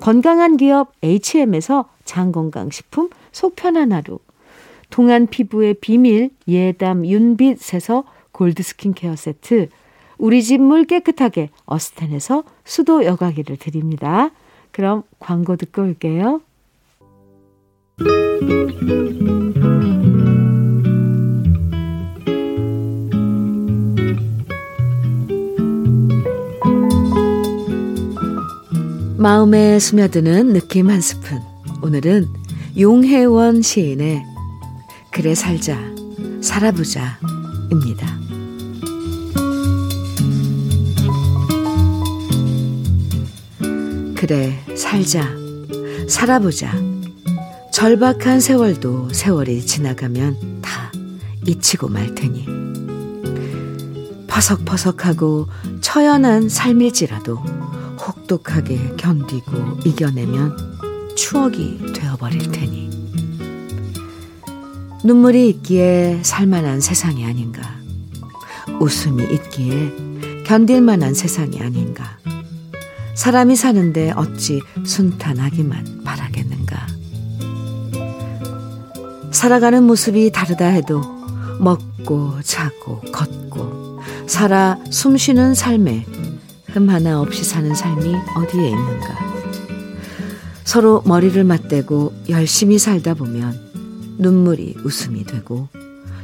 건강한 0.00 0.56
기업 0.56 0.92
H&M에서 1.02 1.88
장건강식품 2.04 3.10
속편한 3.32 3.92
하루 3.92 4.18
동안 4.90 5.26
피부의 5.26 5.74
비밀 5.74 6.30
예담 6.48 7.06
윤빛에서 7.06 8.04
골드 8.32 8.62
스킨케어 8.62 9.14
세트 9.14 9.68
우리 10.18 10.42
집 10.42 10.58
물 10.58 10.84
깨끗하게 10.84 11.50
어스텐에서 11.66 12.44
수도 12.64 13.04
여과기를 13.04 13.56
드립니다. 13.56 14.30
그럼 14.72 15.02
광고 15.18 15.56
듣고 15.56 15.82
올게요. 15.82 16.40
마음에 29.20 29.78
스며드는 29.78 30.54
느낌 30.54 30.88
한 30.88 31.02
스푼. 31.02 31.42
오늘은 31.82 32.26
용혜원 32.78 33.60
시인의 33.60 34.24
그래 35.10 35.34
살자, 35.34 35.78
살아보자 36.40 37.18
입니다. 37.70 38.18
그래, 44.16 44.58
살자, 44.74 45.28
살아보자. 46.08 46.72
절박한 47.74 48.40
세월도 48.40 49.10
세월이 49.12 49.66
지나가면 49.66 50.62
다 50.62 50.90
잊히고 51.46 51.88
말 51.88 52.14
테니. 52.14 52.46
퍼석퍼석하고 54.28 55.46
처연한 55.82 56.48
삶일지라도 56.48 57.59
혹독하게 58.30 58.94
견디고 58.96 59.80
이겨내면 59.84 60.56
추억이 61.16 61.92
되어버릴 61.92 62.52
테니. 62.52 62.90
눈물이 65.02 65.48
있기에 65.48 66.20
살만한 66.22 66.80
세상이 66.80 67.24
아닌가. 67.24 67.62
웃음이 68.78 69.24
있기에 69.34 70.44
견딜만한 70.44 71.14
세상이 71.14 71.60
아닌가. 71.60 72.18
사람이 73.16 73.56
사는데 73.56 74.12
어찌 74.12 74.60
순탄하기만 74.84 76.02
바라겠는가. 76.04 76.86
살아가는 79.32 79.82
모습이 79.82 80.30
다르다 80.30 80.66
해도 80.66 81.02
먹고 81.58 82.40
자고 82.42 83.00
걷고 83.12 84.00
살아 84.26 84.78
숨쉬는 84.90 85.54
삶에 85.54 86.04
흠 86.72 86.88
하나 86.88 87.20
없이 87.20 87.44
사는 87.44 87.74
삶이 87.74 88.14
어디에 88.36 88.68
있는가. 88.68 89.30
서로 90.64 91.02
머리를 91.04 91.42
맞대고 91.42 92.26
열심히 92.28 92.78
살다 92.78 93.14
보면 93.14 93.58
눈물이 94.18 94.76
웃음이 94.84 95.24
되고 95.24 95.68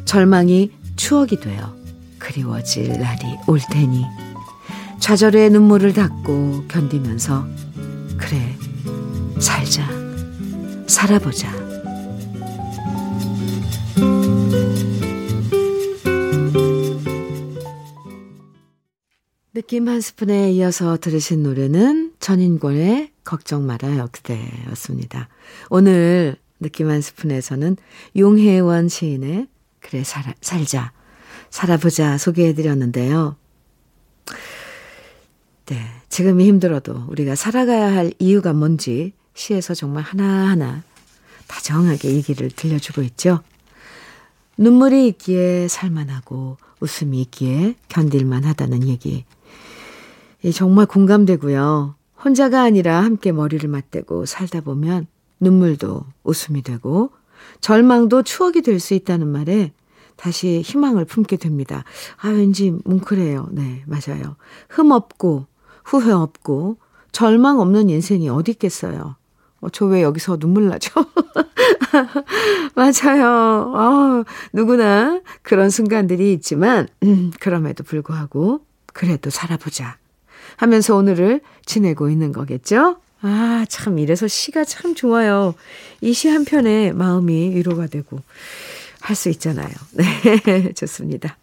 절망이 0.04 0.70
추억이 0.94 1.40
되어 1.40 1.74
그리워질 2.18 3.00
날이 3.00 3.22
올 3.48 3.58
테니 3.70 4.04
좌절의 5.00 5.50
눈물을 5.50 5.92
닦고 5.94 6.66
견디면서 6.68 7.44
그래 8.16 8.56
살자 9.40 9.88
살아보자 10.86 11.65
느낌 19.66 19.88
한 19.88 20.00
스푼에 20.00 20.52
이어서 20.52 20.96
들으신 20.96 21.42
노래는 21.42 22.12
전인권의 22.20 23.10
걱정 23.24 23.66
말아요 23.66 24.06
그대였습니다. 24.12 25.28
오늘 25.70 26.36
느낌 26.60 26.88
한 26.88 27.00
스푼에서는 27.00 27.76
용혜원 28.16 28.88
시인의 28.88 29.48
그래 29.80 30.04
살, 30.04 30.36
살자 30.40 30.92
살아보자 31.50 32.16
소개해드렸는데요. 32.16 33.34
네, 35.64 35.84
지금이 36.10 36.46
힘들어도 36.46 37.06
우리가 37.08 37.34
살아가야 37.34 37.92
할 37.92 38.12
이유가 38.20 38.52
뭔지 38.52 39.14
시에서 39.34 39.74
정말 39.74 40.04
하나하나 40.04 40.84
다정하게 41.48 42.12
얘기를 42.12 42.50
들려주고 42.50 43.02
있죠. 43.02 43.40
눈물이 44.58 45.08
있기에 45.08 45.66
살만하고 45.66 46.56
웃음이 46.78 47.20
있기에 47.22 47.74
견딜만 47.88 48.44
하다는 48.44 48.86
얘기. 48.86 49.24
정말 50.54 50.86
공감되고요. 50.86 51.94
혼자가 52.24 52.62
아니라 52.62 53.02
함께 53.02 53.32
머리를 53.32 53.68
맞대고 53.68 54.26
살다 54.26 54.60
보면 54.60 55.06
눈물도 55.40 56.04
웃음이 56.24 56.62
되고 56.62 57.10
절망도 57.60 58.22
추억이 58.22 58.62
될 58.62 58.80
수 58.80 58.94
있다는 58.94 59.26
말에 59.28 59.72
다시 60.16 60.62
희망을 60.64 61.04
품게 61.04 61.36
됩니다. 61.36 61.84
아, 62.20 62.28
왠지 62.28 62.70
뭉클해요. 62.84 63.48
네, 63.50 63.82
맞아요. 63.86 64.36
흠 64.70 64.90
없고, 64.92 65.46
후회 65.84 66.10
없고, 66.10 66.78
절망 67.12 67.60
없는 67.60 67.90
인생이 67.90 68.28
어디 68.30 68.52
있겠어요. 68.52 69.16
어, 69.60 69.68
저 69.68 69.86
왜 69.86 70.02
여기서 70.02 70.38
눈물 70.38 70.68
나죠? 70.68 70.90
맞아요. 72.74 73.72
어, 73.74 74.24
누구나 74.54 75.20
그런 75.42 75.68
순간들이 75.68 76.32
있지만, 76.32 76.88
음, 77.02 77.30
그럼에도 77.38 77.84
불구하고, 77.84 78.60
그래도 78.94 79.28
살아보자. 79.28 79.98
하면서 80.56 80.96
오늘을 80.96 81.40
지내고 81.64 82.08
있는 82.10 82.32
거겠죠? 82.32 82.96
아, 83.22 83.64
참, 83.68 83.98
이래서 83.98 84.28
시가 84.28 84.64
참 84.64 84.94
좋아요. 84.94 85.54
이 86.00 86.12
시 86.12 86.28
한 86.28 86.44
편에 86.44 86.92
마음이 86.92 87.54
위로가 87.54 87.86
되고 87.86 88.20
할 89.00 89.16
수 89.16 89.28
있잖아요. 89.30 89.68
네, 89.92 90.72
좋습니다. 90.74 91.36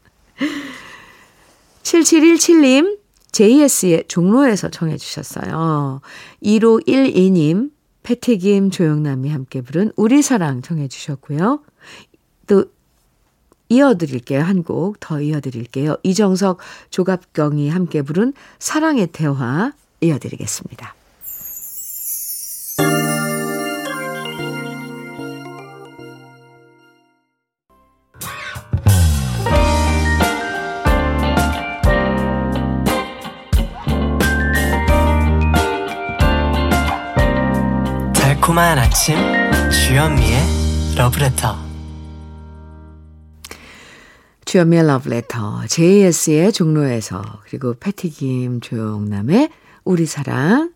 7717님, 1.84 2.98
JS의 3.32 4.06
종로에서 4.08 4.70
청해 4.70 4.98
주셨어요. 4.98 6.02
1512님, 6.44 7.72
패티김 8.04 8.70
조영남이 8.72 9.30
함께 9.30 9.62
부른 9.62 9.92
우리 9.96 10.22
사랑 10.22 10.62
청해 10.62 10.88
주셨고요. 10.88 11.62
또 12.48 12.66
이어드릴게요. 13.74 14.42
한 14.42 14.64
곡 14.64 15.00
더 15.00 15.20
이어드릴게요. 15.20 15.98
이정석, 16.04 16.60
조갑경이 16.90 17.70
함께 17.70 18.02
부른 18.02 18.34
사랑의 18.60 19.08
대화 19.12 19.72
이어드리겠습니다. 20.02 20.96
달콤한 38.14 38.78
아침 38.78 39.16
주현미의 39.72 40.96
러브레터 40.98 41.63
주현미의 44.54 44.86
러브레터 44.86 45.66
JS의 45.66 46.54
종로에서 46.54 47.24
그리고 47.44 47.74
패티김 47.74 48.62
조용남의 48.62 49.50
우리 49.84 50.06
사랑 50.06 50.72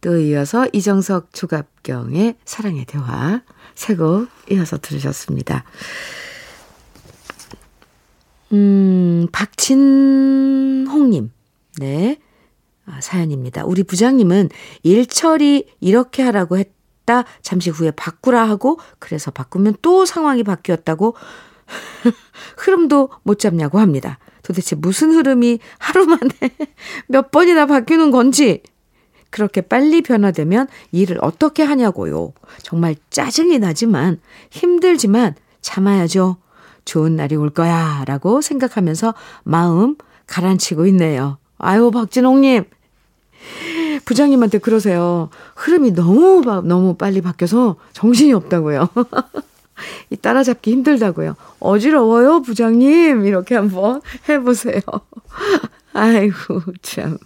또 0.00 0.18
이어서 0.18 0.66
이정석 0.72 1.32
조갑경의 1.32 2.34
사랑의 2.44 2.84
대화 2.84 3.42
세 3.76 3.94
곡 3.94 4.26
이어서 4.50 4.76
들으셨습니다. 4.76 5.62
음, 8.54 9.28
박진홍님. 9.30 11.30
네. 11.78 12.18
아, 12.86 13.00
사연입니다. 13.00 13.64
우리 13.64 13.84
부장님은 13.84 14.48
일처리 14.82 15.68
이렇게 15.78 16.24
하라고 16.24 16.58
했 16.58 16.72
있다. 17.02 17.24
잠시 17.42 17.70
후에 17.70 17.90
바꾸라 17.90 18.48
하고 18.48 18.78
그래서 18.98 19.30
바꾸면 19.30 19.76
또 19.82 20.06
상황이 20.06 20.42
바뀌었다고 20.42 21.14
흐름도 22.58 23.10
못 23.22 23.38
잡냐고 23.38 23.78
합니다. 23.78 24.18
도대체 24.42 24.76
무슨 24.76 25.12
흐름이 25.12 25.58
하루 25.78 26.06
만에 26.06 26.30
몇 27.06 27.30
번이나 27.30 27.66
바뀌는 27.66 28.10
건지 28.10 28.62
그렇게 29.30 29.62
빨리 29.62 30.02
변화되면 30.02 30.68
일을 30.90 31.18
어떻게 31.22 31.62
하냐고요. 31.62 32.32
정말 32.62 32.96
짜증이 33.10 33.58
나지만 33.58 34.20
힘들지만 34.50 35.34
참아야죠. 35.62 36.36
좋은 36.84 37.16
날이 37.16 37.36
올 37.36 37.50
거야 37.50 38.04
라고 38.06 38.40
생각하면서 38.40 39.14
마음 39.44 39.96
가라앉히고 40.26 40.86
있네요. 40.86 41.38
아유 41.58 41.90
박진홍님 41.90 42.64
부장님한테 44.04 44.58
그러세요. 44.58 45.30
흐름이 45.54 45.92
너무, 45.92 46.42
너무 46.64 46.94
빨리 46.96 47.20
바뀌어서 47.20 47.76
정신이 47.92 48.32
없다고요. 48.32 48.88
이 50.10 50.16
따라잡기 50.16 50.70
힘들다고요. 50.70 51.36
어지러워요, 51.60 52.42
부장님. 52.42 53.24
이렇게 53.24 53.54
한번 53.54 54.00
해보세요. 54.28 54.80
아이고, 55.92 56.62
참. 56.82 57.18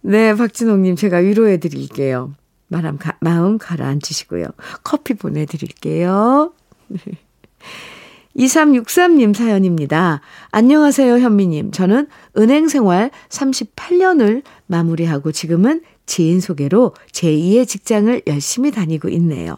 네, 0.00 0.34
박진홍님, 0.34 0.96
제가 0.96 1.18
위로해 1.18 1.58
드릴게요. 1.58 2.34
마음, 2.68 2.98
가, 2.98 3.16
마음 3.20 3.58
가라앉히시고요. 3.58 4.46
커피 4.82 5.14
보내드릴게요. 5.14 6.52
2363님 8.36 9.34
사연입니다. 9.34 10.20
안녕하세요, 10.50 11.18
현미님. 11.18 11.70
저는 11.70 12.08
은행 12.38 12.68
생활 12.68 13.10
38년을 13.28 14.42
마무리하고 14.66 15.32
지금은 15.32 15.82
지인 16.06 16.40
소개로 16.40 16.94
제2의 17.12 17.68
직장을 17.68 18.22
열심히 18.26 18.70
다니고 18.70 19.08
있네요. 19.10 19.56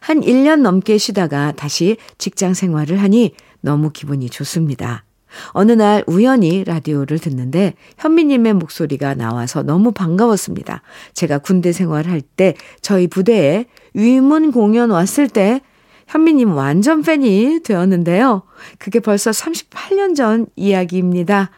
한 0.00 0.20
1년 0.20 0.60
넘게 0.60 0.98
쉬다가 0.98 1.52
다시 1.52 1.96
직장 2.18 2.54
생활을 2.54 3.02
하니 3.02 3.34
너무 3.60 3.90
기분이 3.90 4.30
좋습니다. 4.30 5.04
어느 5.48 5.72
날 5.72 6.04
우연히 6.06 6.64
라디오를 6.64 7.18
듣는데 7.18 7.74
현미님의 7.98 8.54
목소리가 8.54 9.14
나와서 9.14 9.62
너무 9.62 9.92
반가웠습니다. 9.92 10.82
제가 11.14 11.38
군대 11.38 11.72
생활할 11.72 12.20
때 12.20 12.54
저희 12.80 13.06
부대에 13.06 13.66
위문 13.94 14.52
공연 14.52 14.90
왔을 14.90 15.28
때 15.28 15.60
현미님 16.08 16.54
완전 16.54 17.02
팬이 17.02 17.60
되었는데요. 17.62 18.42
그게 18.78 19.00
벌써 19.00 19.30
38년 19.30 20.14
전 20.14 20.46
이야기입니다. 20.56 21.50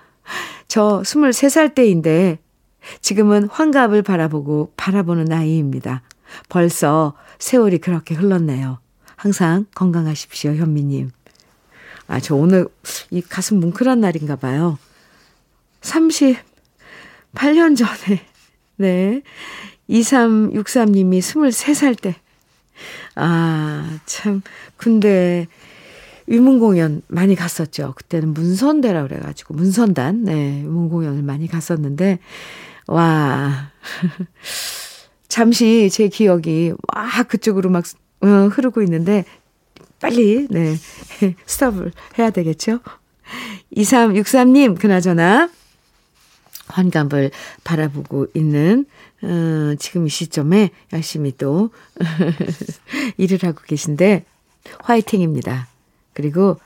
저 0.69 1.03
23살 1.05 1.75
때인데 1.75 2.39
지금은 3.01 3.49
환갑을 3.51 4.03
바라보고 4.03 4.73
바라보는 4.77 5.25
나이입니다. 5.25 6.03
벌써 6.49 7.15
세월이 7.39 7.79
그렇게 7.79 8.15
흘렀네요. 8.15 8.79
항상 9.17 9.67
건강하십시오, 9.75 10.55
현미님. 10.55 11.11
아, 12.07 12.21
저 12.21 12.35
오늘 12.35 12.69
이 13.11 13.23
가슴 13.23 13.61
뭉클한 13.61 14.01
날인가 14.01 14.37
봐요. 14.37 14.79
38년 15.81 17.77
전에, 17.77 18.27
네. 18.77 19.23
2363님이 19.89 21.19
23살 21.19 22.01
때. 22.01 22.17
아, 23.15 23.99
참, 24.07 24.43
군대 24.77 25.47
위문 26.27 26.59
공연 26.59 27.03
많이 27.09 27.35
갔었죠. 27.35 27.93
그때는 27.97 28.33
문선대라 28.33 29.03
그래가지고 29.07 29.55
문선단 29.55 30.25
네 30.25 30.63
위문 30.63 30.89
공연을 30.89 31.23
많이 31.23 31.47
갔었는데 31.49 32.19
와 32.87 33.71
잠시 35.35 35.91
제 35.91 36.07
기억이 36.07 36.75
와 36.95 37.25
그쪽으로 37.25 37.69
막 37.69 37.83
어, 38.21 38.27
흐르고 38.53 38.83
있는데 38.83 39.25
빨리 40.01 40.47
네 40.49 40.77
스톱을 41.45 41.91
해야 42.17 42.31
되겠죠. 42.31 42.79
2363님 43.77 44.79
그나저나 44.79 45.51
환갑을 46.69 47.33
바라보고 47.65 48.29
있는 48.35 48.87
어, 49.23 49.75
지금 49.77 50.07
이 50.07 50.09
시점에 50.09 50.71
열심히 50.93 51.33
또 51.37 51.71
일을 53.19 53.41
하고 53.43 53.61
계신데 53.67 54.27
화이팅입니다. 54.85 55.67
그리고 56.13 56.61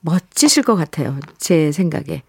멋지실 0.00 0.62
것 0.62 0.76
같아요. 0.76 1.20
제 1.36 1.72
생각에. 1.72 2.22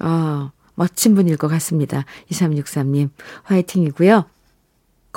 어, 0.00 0.52
멋진 0.74 1.14
분일 1.14 1.36
것 1.36 1.48
같습니다. 1.48 2.06
2363님 2.30 3.10
화이팅이고요. 3.42 4.24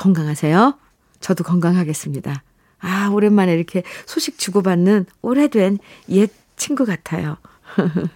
건강하세요. 0.01 0.79
저도 1.19 1.43
건강하겠습니다. 1.43 2.43
아, 2.79 3.09
오랜만에 3.09 3.53
이렇게 3.53 3.83
소식 4.07 4.39
주고받는 4.39 5.05
오래된 5.21 5.77
옛 6.09 6.31
친구 6.55 6.85
같아요. 6.85 7.37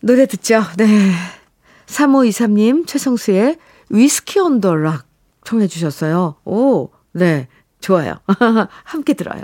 노래 0.00 0.26
듣죠? 0.26 0.64
네. 0.76 1.12
3523님, 1.86 2.86
최성수의 2.86 3.58
위스키 3.90 4.40
언더락 4.40 5.06
청해 5.44 5.68
주셨어요. 5.68 6.34
오, 6.44 6.90
네. 7.12 7.46
좋아요. 7.80 8.14
함께 8.82 9.14
들어요. 9.14 9.42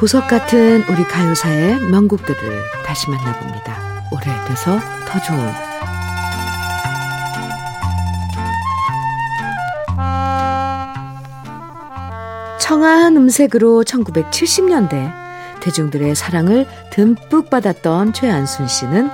보석 0.00 0.28
같은 0.28 0.82
우리 0.88 1.04
가요사의 1.04 1.78
명곡들을 1.78 2.62
다시 2.86 3.10
만나봅니다. 3.10 4.06
오래돼서 4.10 4.80
더 5.06 5.20
좋은 5.20 5.52
청아한 12.58 13.14
음색으로 13.18 13.84
1970년대 13.84 15.12
대중들의 15.60 16.14
사랑을 16.14 16.66
듬뿍 16.92 17.50
받았던 17.50 18.14
최안순 18.14 18.68
씨는 18.68 19.10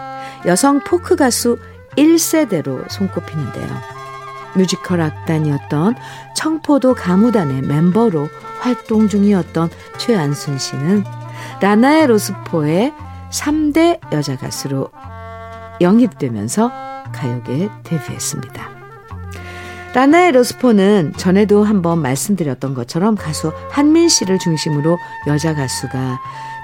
여성 0.46 0.78
포크 0.84 1.16
가수 1.16 1.58
1세대로 1.96 2.88
손꼽히는데요. 2.88 3.95
뮤지컬 4.56 5.00
악단이었던 5.00 5.94
청포도 6.34 6.94
가무단의 6.94 7.62
멤버로 7.62 8.28
활동 8.60 9.08
중이었던 9.08 9.70
최안순 9.98 10.58
씨는 10.58 11.04
라나의 11.60 12.06
로스포의 12.06 12.92
3대 13.30 14.00
여자 14.12 14.36
가수로 14.36 14.88
영입되면서 15.80 16.70
가요계에 17.12 17.68
데뷔했습니다. 17.84 18.76
라나의 19.94 20.32
로스포는 20.32 21.14
전에도 21.16 21.64
한번 21.64 22.02
말씀드렸던 22.02 22.74
것처럼 22.74 23.14
가수 23.14 23.52
한민 23.70 24.08
씨를 24.08 24.38
중심으로 24.38 24.98
여자 25.26 25.54
가수가 25.54 26.20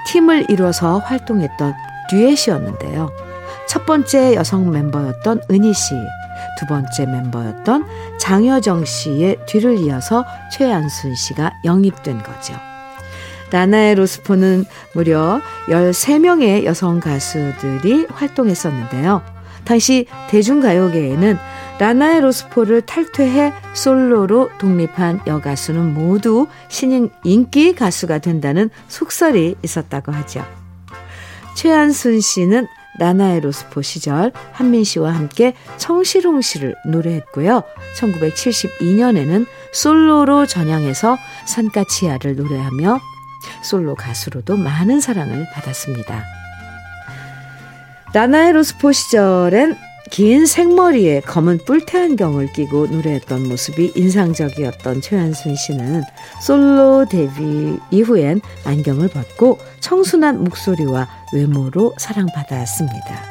팀을 0.09 0.51
이뤄서 0.51 0.99
활동했던 0.99 1.75
듀엣이었는데요. 2.11 3.11
첫 3.67 3.87
번째 3.87 4.35
여성 4.35 4.71
멤버였던 4.71 5.43
은희 5.51 5.73
씨, 5.73 5.95
두 6.59 6.67
번째 6.67 7.07
멤버였던 7.07 7.85
장여정 8.19 8.85
씨의 8.85 9.39
뒤를 9.47 9.79
이어서 9.79 10.25
최안순 10.53 11.15
씨가 11.15 11.53
영입된 11.65 12.23
거죠. 12.23 12.55
라나의 13.51 13.95
로스포는 13.97 14.65
무려 14.95 15.41
13명의 15.69 16.65
여성 16.65 17.01
가수들이 17.01 18.07
활동했었는데요. 18.11 19.23
당시 19.65 20.07
대중가요계에는 20.31 21.39
라나의 21.79 22.21
로스포를 22.21 22.83
탈퇴해 22.83 23.53
솔로로 23.75 24.51
독립한 24.59 25.21
여가수는 25.27 25.95
모두 25.95 26.47
신인 26.69 27.11
인기 27.25 27.75
가수가 27.75 28.19
된다는 28.19 28.71
속설이 28.89 29.57
있었다고 29.63 30.13
하죠. 30.13 30.45
최한순 31.55 32.21
씨는 32.21 32.67
라나의 32.99 33.41
로스포 33.41 33.83
시절 33.83 34.33
한민 34.53 34.85
씨와 34.85 35.15
함께 35.15 35.55
청실홍 35.79 36.41
씨를 36.41 36.75
노래했고요. 36.87 37.63
1972년에는 37.97 39.47
솔로로 39.73 40.47
전향해서 40.47 41.17
산까치아를 41.47 42.37
노래하며 42.37 43.01
솔로 43.63 43.95
가수로도 43.95 44.57
많은 44.57 45.01
사랑을 45.01 45.47
받았습니다. 45.53 46.23
라나의 48.13 48.53
로스포 48.53 48.93
시절엔 48.93 49.77
긴 50.13 50.45
생머리에 50.45 51.21
검은 51.21 51.61
뿔테 51.65 51.99
안경을 51.99 52.53
끼고 52.53 52.89
노래했던 52.89 53.49
모습이 53.49 53.93
인상적이었던 53.97 55.01
최한순 55.01 55.57
씨는 55.57 56.03
솔로 56.39 57.07
데뷔 57.09 57.79
이후엔 57.91 58.43
안경을 58.67 59.09
벗고 59.09 59.59
청순한 59.81 60.45
목소리와 60.45 61.09
외모로 61.33 61.95
사랑받았습니다. 61.97 63.23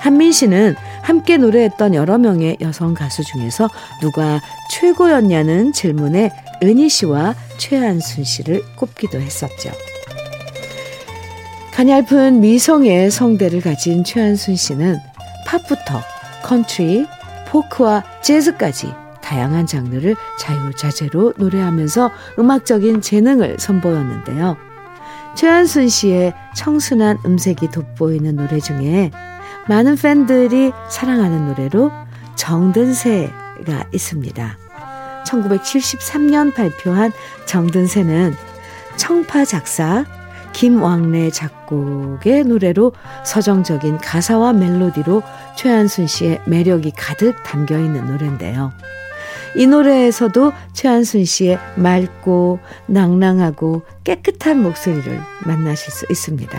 한민 0.00 0.30
씨는 0.30 0.74
함께 1.00 1.38
노래했던 1.38 1.94
여러 1.94 2.18
명의 2.18 2.58
여성 2.60 2.92
가수 2.92 3.24
중에서 3.24 3.70
누가 4.02 4.42
최고였냐는 4.70 5.72
질문에 5.72 6.30
은희 6.62 6.90
씨와 6.90 7.36
최한순 7.56 8.24
씨를 8.24 8.62
꼽기도 8.76 9.18
했었죠. 9.18 9.70
가냘픈 11.72 12.42
미성의 12.42 13.10
성대를 13.10 13.62
가진 13.62 14.04
최한순 14.04 14.56
씨는 14.56 14.98
팝부터 15.46 16.02
컨트리, 16.42 17.06
포크와 17.48 18.04
재즈까지 18.22 18.94
다양한 19.22 19.66
장르를 19.66 20.16
자유자재로 20.38 21.34
노래하면서 21.36 22.10
음악적인 22.38 23.00
재능을 23.02 23.56
선보였는데요. 23.58 24.56
최한순 25.34 25.88
씨의 25.88 26.34
청순한 26.56 27.18
음색이 27.24 27.70
돋보이는 27.70 28.36
노래 28.36 28.58
중에 28.58 29.10
많은 29.68 29.96
팬들이 29.96 30.72
사랑하는 30.88 31.48
노래로 31.48 31.92
정든새가 32.36 33.84
있습니다. 33.92 34.58
1973년 35.26 36.54
발표한 36.54 37.12
정든새는 37.44 38.34
청파 38.96 39.44
작사, 39.44 40.04
김왕래 40.52 41.30
작곡의 41.30 42.44
노래로 42.44 42.92
서정적인 43.24 43.98
가사와 43.98 44.52
멜로디로 44.52 45.22
최한순 45.56 46.06
씨의 46.06 46.42
매력이 46.46 46.92
가득 46.96 47.42
담겨 47.44 47.78
있는 47.78 48.06
노래인데요. 48.06 48.72
이 49.56 49.66
노래에서도 49.66 50.52
최한순 50.72 51.24
씨의 51.24 51.58
맑고 51.76 52.58
낭랑하고 52.86 53.82
깨끗한 54.04 54.62
목소리를 54.62 55.20
만나실 55.46 55.92
수 55.92 56.06
있습니다. 56.10 56.58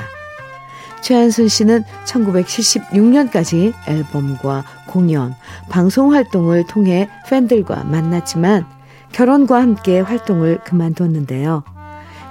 최한순 1.02 1.48
씨는 1.48 1.84
1976년까지 2.06 3.74
앨범과 3.88 4.66
공연, 4.88 5.34
방송 5.70 6.14
활동을 6.14 6.66
통해 6.68 7.10
팬들과 7.30 7.86
만났지만 7.86 8.66
결혼과 9.12 9.62
함께 9.62 10.02
활동을 10.02 10.60
그만뒀는데요. 10.64 11.64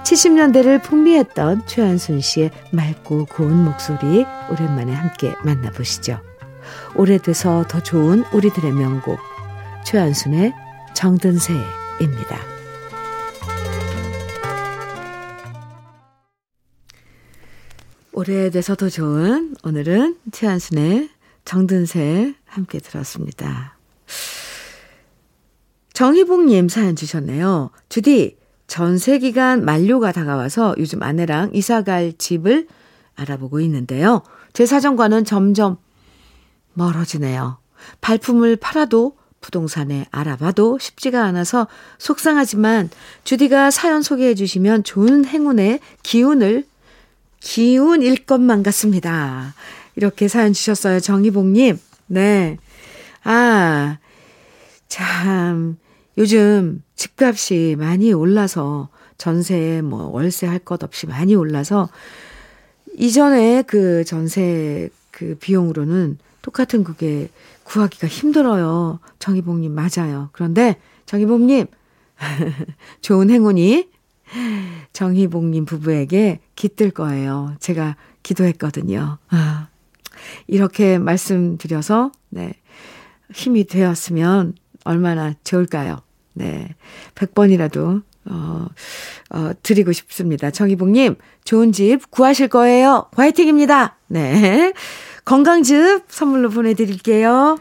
70년대를 0.03 0.81
풍미했던 0.81 1.67
최한순 1.67 2.21
씨의 2.21 2.51
맑고 2.71 3.25
고운 3.25 3.63
목소리 3.63 4.25
오랜만에 4.51 4.93
함께 4.93 5.33
만나보시죠. 5.43 6.19
오래돼서 6.95 7.65
더 7.67 7.81
좋은 7.81 8.23
우리들의 8.33 8.71
명곡 8.71 9.19
최한순의 9.85 10.53
정든새입니다. 10.93 12.39
오래돼서 18.11 18.75
더 18.75 18.89
좋은 18.89 19.55
오늘은 19.63 20.17
최한순의 20.31 21.09
정든새 21.45 22.35
함께 22.45 22.79
들었습니다. 22.79 23.77
정희봉님 25.93 26.69
사연 26.69 26.95
주셨네요. 26.95 27.71
주디 27.89 28.38
전세 28.69 29.17
기간 29.17 29.65
만료가 29.65 30.11
다가와서 30.11 30.75
요즘 30.77 31.01
아내랑 31.01 31.49
이사 31.53 31.81
갈 31.81 32.13
집을 32.13 32.67
알아보고 33.15 33.59
있는데요. 33.61 34.21
제 34.53 34.65
사정과는 34.65 35.25
점점 35.25 35.77
멀어지네요. 36.75 37.57
발품을 37.99 38.57
팔아도 38.57 39.17
부동산에 39.41 40.05
알아봐도 40.11 40.77
쉽지가 40.79 41.23
않아서 41.25 41.67
속상하지만 41.97 42.91
주디가 43.23 43.71
사연 43.71 44.03
소개해 44.03 44.35
주시면 44.35 44.83
좋은 44.83 45.25
행운의 45.25 45.79
기운을 46.03 46.65
기운일 47.39 48.25
것만 48.25 48.61
같습니다. 48.63 49.55
이렇게 49.95 50.27
사연 50.27 50.53
주셨어요. 50.53 50.99
정희봉님. 50.99 51.79
네. 52.07 52.57
아, 53.23 53.97
참, 54.87 55.77
요즘 56.19 56.83
집값이 56.95 57.75
많이 57.79 58.11
올라서 58.11 58.89
전세, 59.17 59.81
뭐, 59.81 60.07
월세 60.07 60.47
할 60.47 60.59
것 60.59 60.83
없이 60.83 61.07
많이 61.07 61.33
올라서 61.33 61.89
이전에 62.97 63.63
그 63.63 64.03
전세 64.03 64.89
그 65.11 65.35
비용으로는 65.39 66.17
똑같은 66.41 66.83
그게 66.83 67.29
구하기가 67.63 68.07
힘들어요. 68.07 68.99
정희봉님, 69.19 69.73
맞아요. 69.73 70.29
그런데 70.33 70.75
정희봉님, 71.05 71.67
좋은 73.01 73.29
행운이 73.29 73.89
정희봉님 74.91 75.65
부부에게 75.65 76.39
깃들 76.55 76.91
거예요. 76.91 77.55
제가 77.59 77.95
기도했거든요. 78.23 79.17
아, 79.29 79.69
이렇게 80.47 80.97
말씀드려서, 80.97 82.11
네, 82.29 82.53
힘이 83.33 83.65
되었으면 83.65 84.55
얼마나 84.83 85.33
좋을까요? 85.43 85.99
네, 86.39 86.73
100번이라도, 87.15 88.01
어, 88.29 88.67
어, 89.31 89.51
드리고 89.61 89.91
싶습니다. 89.91 90.51
정희봉님, 90.51 91.15
좋은 91.43 91.73
집 91.73 92.09
구하실 92.09 92.47
거예요. 92.47 93.09
화이팅입니다. 93.13 93.97
네. 94.07 94.73
건강즙 95.25 96.05
선물로 96.07 96.49
보내드릴게요. 96.49 97.57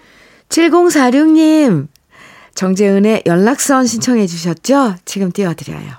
7046님, 0.48 1.88
정재은의 2.54 3.24
연락선 3.26 3.86
신청해 3.86 4.26
주셨죠? 4.26 4.94
지금 5.04 5.32
띄워드려요. 5.32 5.98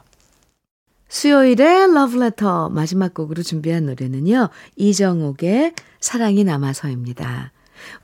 수요일에 1.10 1.88
러브레터 1.88 2.70
마지막 2.70 3.14
곡으로 3.14 3.44
준비한 3.44 3.88
노래는요. 3.88 4.50
이정옥의 4.78 5.74
사랑이 6.00 6.44
남아서입니다. 6.44 7.52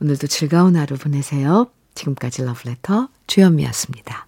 오늘도 0.01 0.27
즐거운 0.27 0.75
하루 0.75 0.97
보내세요. 0.97 1.67
지금까지 1.93 2.43
러브레터 2.43 3.09
주현미였습니다. 3.27 4.24